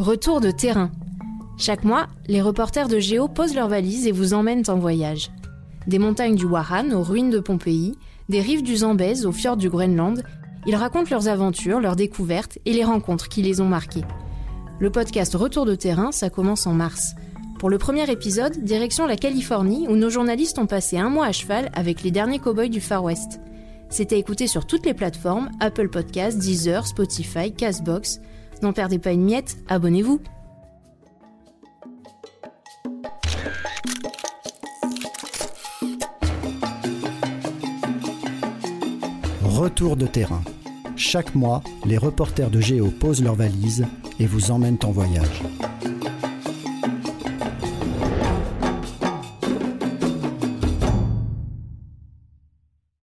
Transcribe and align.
Retour 0.00 0.40
de 0.40 0.50
terrain. 0.50 0.90
Chaque 1.58 1.84
mois, 1.84 2.06
les 2.26 2.40
reporters 2.40 2.88
de 2.88 2.98
Géo 2.98 3.28
posent 3.28 3.54
leurs 3.54 3.68
valises 3.68 4.06
et 4.06 4.12
vous 4.12 4.32
emmènent 4.32 4.64
en 4.68 4.78
voyage. 4.78 5.30
Des 5.86 5.98
montagnes 5.98 6.36
du 6.36 6.46
Waran 6.46 6.90
aux 6.92 7.02
ruines 7.02 7.28
de 7.28 7.38
Pompéi, 7.38 7.98
des 8.30 8.40
rives 8.40 8.62
du 8.62 8.78
Zambèze 8.78 9.26
aux 9.26 9.32
fjords 9.32 9.58
du 9.58 9.68
Groenland, 9.68 10.22
ils 10.64 10.74
racontent 10.74 11.10
leurs 11.10 11.28
aventures, 11.28 11.80
leurs 11.80 11.96
découvertes 11.96 12.58
et 12.64 12.72
les 12.72 12.82
rencontres 12.82 13.28
qui 13.28 13.42
les 13.42 13.60
ont 13.60 13.68
marqués. 13.68 14.04
Le 14.78 14.88
podcast 14.88 15.34
Retour 15.34 15.66
de 15.66 15.74
terrain, 15.74 16.12
ça 16.12 16.30
commence 16.30 16.66
en 16.66 16.72
mars. 16.72 17.14
Pour 17.58 17.68
le 17.68 17.76
premier 17.76 18.10
épisode, 18.10 18.64
direction 18.64 19.06
la 19.06 19.16
Californie 19.16 19.86
où 19.86 19.96
nos 19.96 20.08
journalistes 20.08 20.58
ont 20.58 20.66
passé 20.66 20.96
un 20.96 21.10
mois 21.10 21.26
à 21.26 21.32
cheval 21.32 21.70
avec 21.74 22.02
les 22.02 22.10
derniers 22.10 22.38
cowboys 22.38 22.70
du 22.70 22.80
Far 22.80 23.04
West. 23.04 23.38
À 23.90 24.14
écouter 24.14 24.46
sur 24.46 24.66
toutes 24.66 24.86
les 24.86 24.94
plateformes 24.94 25.50
Apple 25.60 25.90
Podcasts, 25.90 26.38
Deezer, 26.38 26.86
Spotify, 26.86 27.52
Castbox. 27.52 28.22
N'en 28.62 28.72
perdez 28.72 28.98
pas 28.98 29.12
une 29.12 29.24
miette, 29.24 29.56
abonnez-vous. 29.68 30.20
Retour 39.42 39.96
de 39.96 40.06
terrain. 40.06 40.42
Chaque 40.96 41.34
mois, 41.34 41.62
les 41.84 41.96
reporters 41.96 42.50
de 42.50 42.60
Géo 42.60 42.90
posent 42.90 43.22
leurs 43.22 43.34
valises 43.34 43.86
et 44.18 44.26
vous 44.26 44.50
emmènent 44.50 44.78
en 44.84 44.90
voyage. 44.90 45.42